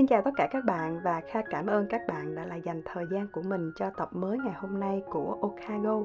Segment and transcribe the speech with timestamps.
[0.00, 2.82] Xin chào tất cả các bạn và Kha cảm ơn các bạn đã lại dành
[2.84, 6.02] thời gian của mình cho tập mới ngày hôm nay của Okago.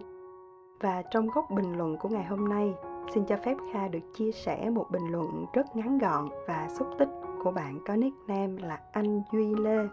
[0.82, 2.74] Và trong góc bình luận của ngày hôm nay,
[3.14, 6.88] xin cho phép Kha được chia sẻ một bình luận rất ngắn gọn và xúc
[7.00, 7.10] tích
[7.44, 9.88] của bạn có nickname là anh Duy Lê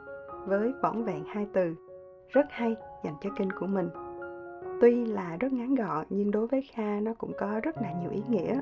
[0.46, 1.74] với vỏn vẹn hai từ
[2.28, 3.88] rất hay dành cho kênh của mình.
[4.80, 8.10] Tuy là rất ngắn gọn nhưng đối với Kha nó cũng có rất là nhiều
[8.10, 8.60] ý nghĩa.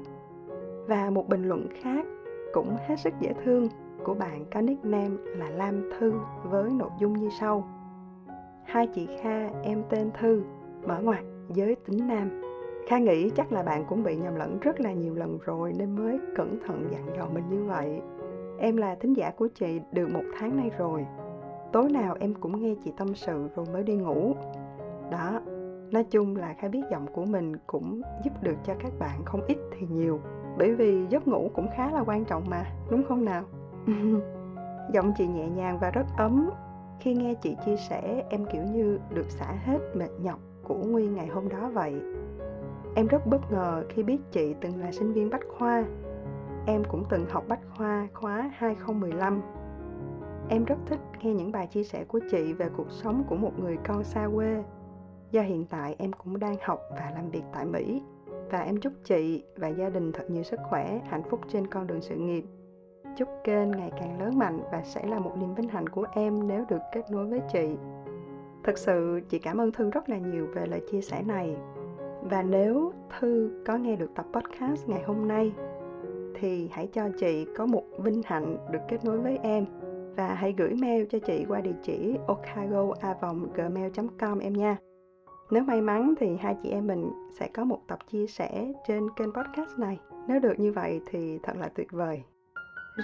[0.86, 2.06] Và một bình luận khác
[2.52, 3.68] cũng hết sức dễ thương
[4.04, 6.12] của bạn có nickname là Lam Thư
[6.44, 7.64] với nội dung như sau.
[8.64, 10.42] Hai chị Kha, em tên Thư,
[10.86, 12.42] mở ngoặt, giới tính nam.
[12.86, 15.96] Kha nghĩ chắc là bạn cũng bị nhầm lẫn rất là nhiều lần rồi nên
[15.96, 18.00] mới cẩn thận dặn dò mình như vậy.
[18.58, 21.06] Em là thính giả của chị được một tháng nay rồi.
[21.72, 24.34] Tối nào em cũng nghe chị tâm sự rồi mới đi ngủ.
[25.10, 25.40] Đó,
[25.90, 29.40] nói chung là Kha biết giọng của mình cũng giúp được cho các bạn không
[29.46, 30.20] ít thì nhiều.
[30.58, 33.42] Bởi vì giấc ngủ cũng khá là quan trọng mà, đúng không nào?
[34.92, 36.50] giọng chị nhẹ nhàng và rất ấm.
[37.00, 41.14] Khi nghe chị chia sẻ, em kiểu như được xả hết mệt nhọc của nguyên
[41.14, 41.94] ngày hôm đó vậy.
[42.94, 45.84] Em rất bất ngờ khi biết chị từng là sinh viên bách khoa.
[46.66, 49.40] Em cũng từng học bách khoa khóa 2015
[50.50, 53.58] em rất thích nghe những bài chia sẻ của chị về cuộc sống của một
[53.58, 54.62] người con xa quê.
[55.30, 58.02] Do hiện tại em cũng đang học và làm việc tại mỹ.
[58.50, 61.86] Và em chúc chị và gia đình thật nhiều sức khỏe, hạnh phúc trên con
[61.86, 62.44] đường sự nghiệp
[63.16, 66.48] chúc kênh ngày càng lớn mạnh và sẽ là một niềm vinh hạnh của em
[66.48, 67.76] nếu được kết nối với chị.
[68.64, 71.56] Thực sự, chị cảm ơn thư rất là nhiều về lời chia sẻ này.
[72.22, 75.52] Và nếu thư có nghe được tập podcast ngày hôm nay,
[76.34, 79.66] thì hãy cho chị có một vinh hạnh được kết nối với em.
[80.16, 84.76] Và hãy gửi mail cho chị qua địa chỉ okagoavong@gmail.com em nha.
[85.50, 89.08] Nếu may mắn thì hai chị em mình sẽ có một tập chia sẻ trên
[89.16, 89.98] kênh podcast này.
[90.28, 92.22] Nếu được như vậy thì thật là tuyệt vời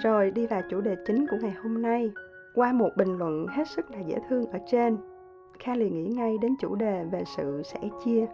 [0.03, 2.11] rồi đi vào chủ đề chính của ngày hôm nay.
[2.55, 4.97] Qua một bình luận hết sức là dễ thương ở trên,
[5.59, 8.25] Kha liền nghĩ ngay đến chủ đề về sự sẻ chia.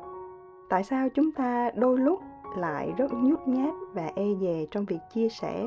[0.69, 2.19] Tại sao chúng ta đôi lúc
[2.57, 5.65] lại rất nhút nhát và e dè trong việc chia sẻ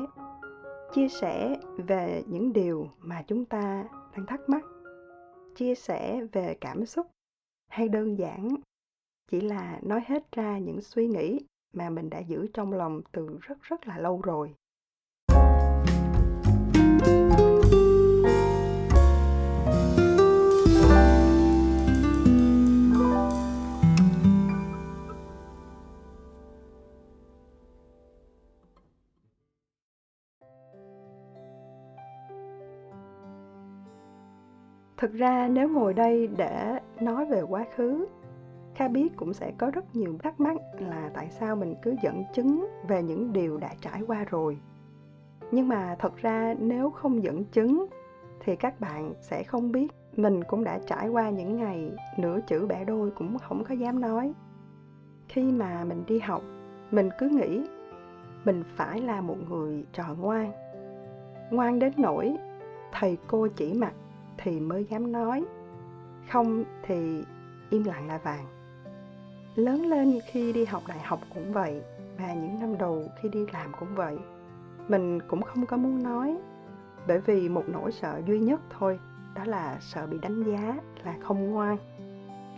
[0.93, 3.85] chia sẻ về những điều mà chúng ta
[4.15, 4.63] đang thắc mắc
[5.55, 7.07] chia sẻ về cảm xúc
[7.67, 8.55] hay đơn giản
[9.31, 11.39] chỉ là nói hết ra những suy nghĩ
[11.73, 14.55] mà mình đã giữ trong lòng từ rất rất là lâu rồi
[34.97, 38.05] thực ra nếu ngồi đây để nói về quá khứ,
[38.75, 42.23] kha biết cũng sẽ có rất nhiều thắc mắc là tại sao mình cứ dẫn
[42.33, 44.57] chứng về những điều đã trải qua rồi.
[45.51, 47.85] Nhưng mà thật ra nếu không dẫn chứng
[48.39, 52.67] thì các bạn sẽ không biết mình cũng đã trải qua những ngày nửa chữ
[52.67, 54.33] bẻ đôi cũng không có dám nói.
[55.27, 56.41] Khi mà mình đi học,
[56.91, 57.63] mình cứ nghĩ
[58.45, 60.51] mình phải là một người trò ngoan.
[61.51, 62.37] Ngoan đến nỗi
[62.91, 63.93] thầy cô chỉ mặt
[64.37, 65.45] thì mới dám nói.
[66.31, 67.23] Không thì
[67.69, 68.45] im lặng là vàng.
[69.55, 71.81] Lớn lên khi đi học đại học cũng vậy,
[72.17, 74.17] và những năm đầu khi đi làm cũng vậy.
[74.87, 76.37] Mình cũng không có muốn nói,
[77.07, 78.99] bởi vì một nỗi sợ duy nhất thôi,
[79.35, 81.77] đó là sợ bị đánh giá là không ngoan.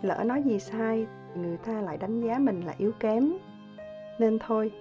[0.02, 3.32] Lỡ nói gì sai, người ta lại đánh giá mình là yếu kém.
[4.18, 4.72] Nên thôi,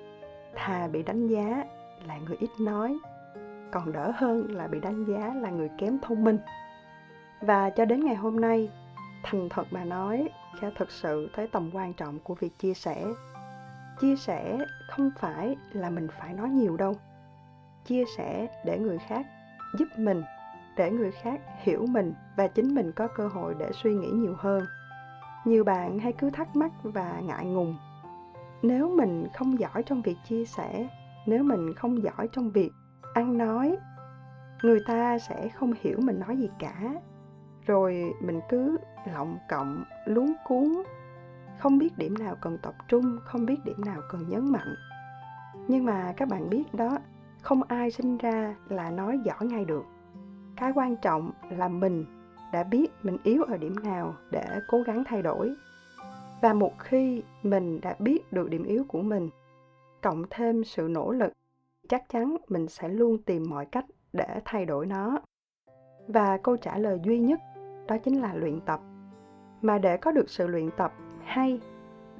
[0.55, 1.63] thà bị đánh giá
[2.07, 2.97] là người ít nói,
[3.71, 6.37] còn đỡ hơn là bị đánh giá là người kém thông minh
[7.41, 8.69] và cho đến ngày hôm nay,
[9.23, 10.29] thành thật mà nói
[10.59, 13.05] kha thực sự thấy tầm quan trọng của việc chia sẻ.
[13.99, 14.57] Chia sẻ
[14.89, 16.93] không phải là mình phải nói nhiều đâu.
[17.85, 19.25] Chia sẻ để người khác
[19.79, 20.23] giúp mình,
[20.77, 24.35] để người khác hiểu mình và chính mình có cơ hội để suy nghĩ nhiều
[24.37, 24.65] hơn.
[25.45, 27.77] Nhiều bạn hay cứ thắc mắc và ngại ngùng.
[28.61, 30.87] Nếu mình không giỏi trong việc chia sẻ,
[31.25, 32.71] nếu mình không giỏi trong việc
[33.13, 33.77] ăn nói,
[34.63, 36.93] người ta sẽ không hiểu mình nói gì cả
[37.69, 38.77] rồi mình cứ
[39.13, 40.83] lọng cộng luống cuốn
[41.59, 44.75] không biết điểm nào cần tập trung, không biết điểm nào cần nhấn mạnh.
[45.67, 46.97] Nhưng mà các bạn biết đó,
[47.41, 49.85] không ai sinh ra là nói giỏi ngay được.
[50.55, 52.05] Cái quan trọng là mình
[52.53, 55.53] đã biết mình yếu ở điểm nào để cố gắng thay đổi.
[56.41, 59.29] Và một khi mình đã biết được điểm yếu của mình,
[60.01, 61.33] cộng thêm sự nỗ lực,
[61.89, 65.19] chắc chắn mình sẽ luôn tìm mọi cách để thay đổi nó.
[66.07, 67.39] Và câu trả lời duy nhất
[67.89, 68.79] đó chính là luyện tập.
[69.61, 70.93] Mà để có được sự luyện tập
[71.23, 71.59] hay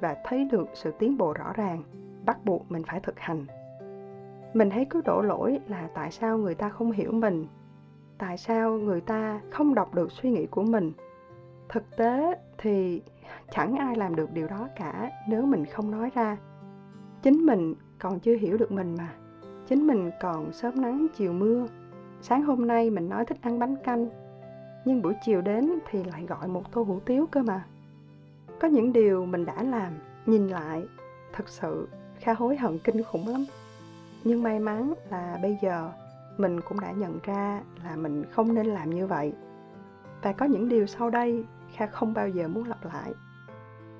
[0.00, 1.82] và thấy được sự tiến bộ rõ ràng,
[2.26, 3.46] bắt buộc mình phải thực hành.
[4.54, 7.46] Mình thấy cứ đổ lỗi là tại sao người ta không hiểu mình,
[8.18, 10.92] tại sao người ta không đọc được suy nghĩ của mình.
[11.68, 13.02] Thực tế thì
[13.50, 16.36] chẳng ai làm được điều đó cả nếu mình không nói ra.
[17.22, 19.08] Chính mình còn chưa hiểu được mình mà.
[19.66, 21.66] Chính mình còn sớm nắng chiều mưa.
[22.20, 24.08] Sáng hôm nay mình nói thích ăn bánh canh
[24.84, 27.64] nhưng buổi chiều đến thì lại gọi một tô hủ tiếu cơ mà.
[28.60, 29.92] Có những điều mình đã làm,
[30.26, 30.86] nhìn lại,
[31.32, 31.88] thật sự
[32.20, 33.44] kha hối hận kinh khủng lắm.
[34.24, 35.92] Nhưng may mắn là bây giờ
[36.36, 39.32] mình cũng đã nhận ra là mình không nên làm như vậy.
[40.22, 41.44] Và có những điều sau đây
[41.76, 43.12] kha không bao giờ muốn lặp lại.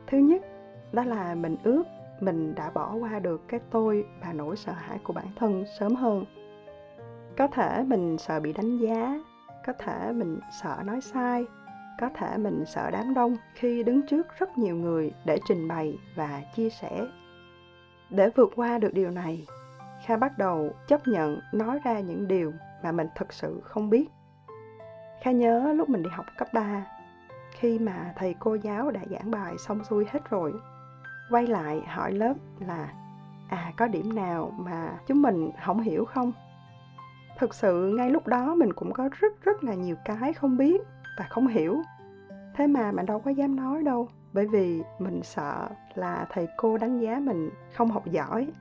[0.06, 0.42] Thứ nhất,
[0.92, 1.82] đó là mình ước
[2.20, 5.94] mình đã bỏ qua được cái tôi và nỗi sợ hãi của bản thân sớm
[5.94, 6.24] hơn.
[7.36, 9.20] Có thể mình sợ bị đánh giá
[9.66, 11.46] có thể mình sợ nói sai,
[12.00, 15.98] có thể mình sợ đám đông khi đứng trước rất nhiều người để trình bày
[16.16, 17.06] và chia sẻ.
[18.10, 19.46] Để vượt qua được điều này,
[20.06, 22.52] kha bắt đầu chấp nhận nói ra những điều
[22.82, 24.08] mà mình thực sự không biết.
[25.22, 26.86] Kha nhớ lúc mình đi học cấp 3
[27.50, 30.52] khi mà thầy cô giáo đã giảng bài xong xuôi hết rồi,
[31.30, 32.92] quay lại hỏi lớp là
[33.48, 36.32] à có điểm nào mà chúng mình không hiểu không?
[37.40, 40.80] Thực sự, ngay lúc đó mình cũng có rất rất là nhiều cái không biết
[41.18, 41.82] và không hiểu.
[42.54, 46.78] Thế mà mình đâu có dám nói đâu, bởi vì mình sợ là thầy cô
[46.78, 48.52] đánh giá mình không học giỏi.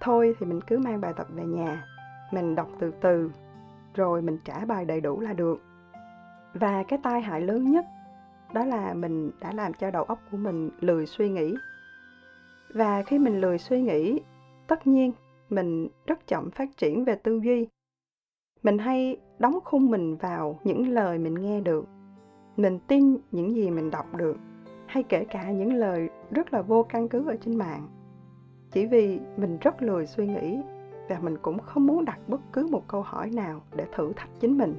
[0.00, 1.84] Thôi thì mình cứ mang bài tập về nhà,
[2.32, 3.32] mình đọc từ từ,
[3.94, 5.62] rồi mình trả bài đầy đủ là được.
[6.54, 7.84] Và cái tai hại lớn nhất,
[8.52, 11.54] đó là mình đã làm cho đầu óc của mình lười suy nghĩ.
[12.74, 14.20] Và khi mình lười suy nghĩ,
[14.66, 15.12] tất nhiên
[15.50, 17.68] mình rất chậm phát triển về tư duy
[18.62, 21.88] mình hay đóng khung mình vào những lời mình nghe được,
[22.56, 24.36] mình tin những gì mình đọc được,
[24.86, 27.88] hay kể cả những lời rất là vô căn cứ ở trên mạng.
[28.70, 30.58] Chỉ vì mình rất lười suy nghĩ
[31.08, 34.40] và mình cũng không muốn đặt bất cứ một câu hỏi nào để thử thách
[34.40, 34.74] chính mình.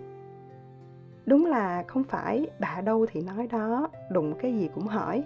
[1.25, 5.23] Đúng là không phải bà đâu thì nói đó đụng cái gì cũng hỏi,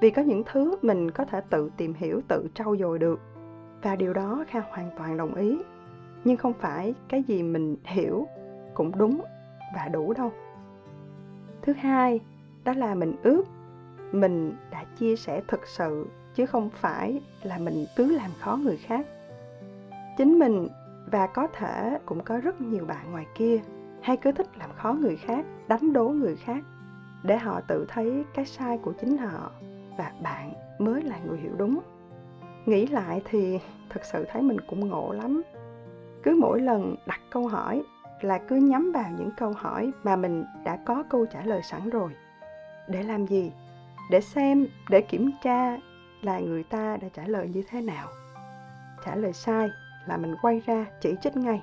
[0.00, 3.20] vì có những thứ mình có thể tự tìm hiểu, tự trau dồi được.
[3.82, 5.58] Và điều đó kha hoàn toàn đồng ý
[6.24, 8.26] nhưng không phải cái gì mình hiểu
[8.74, 9.20] cũng đúng
[9.74, 10.32] và đủ đâu.
[11.62, 12.20] Thứ hai,
[12.64, 13.44] đó là mình ước,
[14.12, 18.76] mình đã chia sẻ thực sự, chứ không phải là mình cứ làm khó người
[18.76, 19.06] khác.
[20.18, 20.68] Chính mình
[21.10, 23.60] và có thể cũng có rất nhiều bạn ngoài kia,
[24.02, 26.64] hay cứ thích làm khó người khác, đánh đố người khác,
[27.22, 29.50] để họ tự thấy cái sai của chính họ
[29.98, 31.80] và bạn mới là người hiểu đúng.
[32.66, 33.58] Nghĩ lại thì
[33.90, 35.42] thực sự thấy mình cũng ngộ lắm
[36.54, 37.82] mỗi lần đặt câu hỏi
[38.20, 41.90] là cứ nhắm vào những câu hỏi mà mình đã có câu trả lời sẵn
[41.90, 42.10] rồi.
[42.88, 43.52] Để làm gì?
[44.10, 45.76] Để xem, để kiểm tra
[46.22, 48.08] là người ta đã trả lời như thế nào.
[49.04, 49.68] Trả lời sai
[50.06, 51.62] là mình quay ra chỉ trích ngay.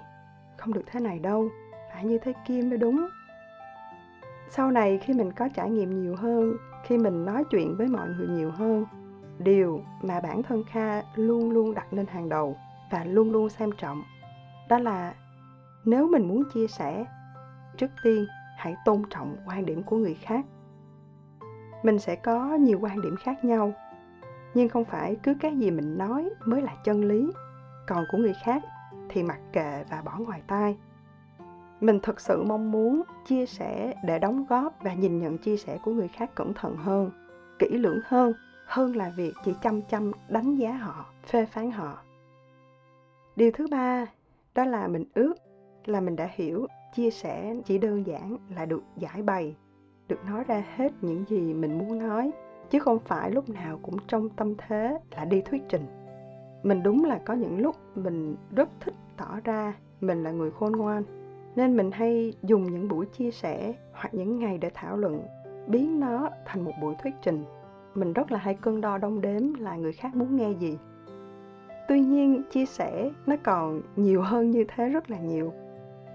[0.58, 1.50] Không được thế này đâu,
[1.94, 3.08] phải như thế kia mới đúng.
[4.50, 6.54] Sau này khi mình có trải nghiệm nhiều hơn,
[6.84, 8.86] khi mình nói chuyện với mọi người nhiều hơn,
[9.40, 12.58] điều mà bản thân kha luôn luôn đặt lên hàng đầu
[12.92, 14.04] và luôn luôn xem trọng
[14.72, 15.16] đó là
[15.86, 17.06] nếu mình muốn chia sẻ,
[17.78, 18.26] trước tiên
[18.58, 20.46] hãy tôn trọng quan điểm của người khác.
[21.84, 23.74] Mình sẽ có nhiều quan điểm khác nhau,
[24.54, 27.32] nhưng không phải cứ cái gì mình nói mới là chân lý.
[27.88, 28.64] Còn của người khác
[29.10, 30.78] thì mặc kệ và bỏ ngoài tai.
[31.82, 35.80] Mình thực sự mong muốn chia sẻ để đóng góp và nhìn nhận chia sẻ
[35.84, 37.12] của người khác cẩn thận hơn,
[37.60, 38.34] kỹ lưỡng hơn
[38.66, 41.98] hơn là việc chỉ chăm chăm đánh giá họ, phê phán họ.
[43.36, 44.06] Điều thứ ba
[44.56, 45.34] đó là mình ước,
[45.86, 49.56] là mình đã hiểu, chia sẻ chỉ đơn giản là được giải bày,
[50.08, 52.32] được nói ra hết những gì mình muốn nói,
[52.70, 55.86] chứ không phải lúc nào cũng trong tâm thế là đi thuyết trình.
[56.64, 60.72] Mình đúng là có những lúc mình rất thích tỏ ra mình là người khôn
[60.72, 61.04] ngoan,
[61.56, 65.24] nên mình hay dùng những buổi chia sẻ hoặc những ngày để thảo luận,
[65.68, 67.44] biến nó thành một buổi thuyết trình.
[67.96, 70.78] Mình rất là hay cân đo đong đếm là người khác muốn nghe gì
[71.92, 75.54] tuy nhiên, chia sẻ nó còn nhiều hơn như thế rất là nhiều.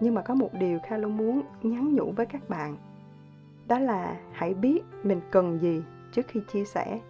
[0.00, 2.76] Nhưng mà có một điều kha luôn muốn nhắn nhủ với các bạn.
[3.68, 7.00] Đó là hãy biết mình cần gì trước khi chia sẻ.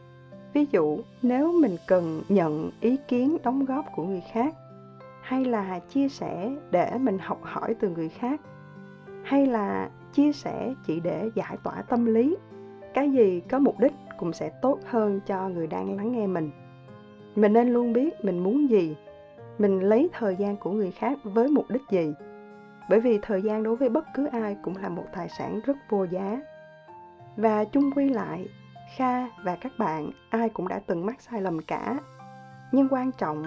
[0.52, 4.54] Ví dụ, nếu mình cần nhận ý kiến đóng góp của người khác,
[5.22, 8.40] hay là chia sẻ để mình học hỏi từ người khác,
[9.22, 12.36] hay là chia sẻ chỉ để giải tỏa tâm lý,
[12.94, 16.50] cái gì có mục đích cũng sẽ tốt hơn cho người đang lắng nghe mình
[17.36, 18.96] mình nên luôn biết mình muốn gì.
[19.58, 22.14] Mình lấy thời gian của người khác với mục đích gì.
[22.88, 25.76] Bởi vì thời gian đối với bất cứ ai cũng là một tài sản rất
[25.90, 26.40] vô giá.
[27.36, 28.48] Và chung quy lại,
[28.96, 31.98] kha và các bạn, ai cũng đã từng mắc sai lầm cả.
[32.72, 33.42] Nhưng quan trọng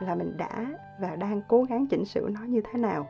[0.00, 0.66] là mình đã
[1.00, 3.08] và đang cố gắng chỉnh sửa nó như thế nào.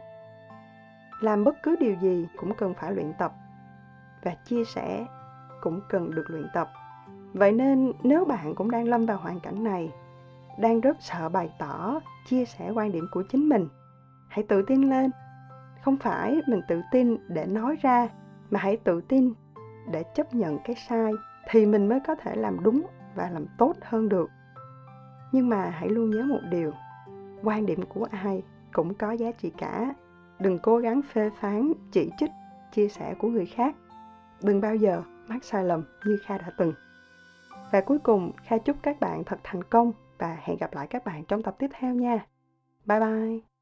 [1.21, 3.33] Làm bất cứ điều gì cũng cần phải luyện tập.
[4.23, 5.07] Và chia sẻ
[5.61, 6.71] cũng cần được luyện tập
[7.35, 9.93] vậy nên nếu bạn cũng đang lâm vào hoàn cảnh này,
[10.59, 13.69] đang rất sợ bày tỏ, chia sẻ quan điểm của chính mình,
[14.29, 15.11] hãy tự tin lên.
[15.83, 18.09] Không phải mình tự tin để nói ra,
[18.51, 19.33] mà hãy tự tin
[19.93, 21.13] để chấp nhận cái sai
[21.51, 24.31] thì mình mới có thể làm đúng và làm tốt hơn được.
[25.33, 26.73] Nhưng mà hãy luôn nhớ một điều,
[27.43, 29.95] quan điểm của ai cũng có giá trị cả.
[30.39, 32.31] Đừng cố gắng phê phán, chỉ trích,
[32.73, 33.77] chia sẻ của người khác.
[34.43, 36.73] Đừng bao giờ mắc sai lầm như kha đã từng
[37.75, 41.05] và cuối cùng, kha chúc các bạn thật thành công và hẹn gặp lại các
[41.05, 42.27] bạn trong tập tiếp theo nha.
[42.87, 43.54] Bye bye.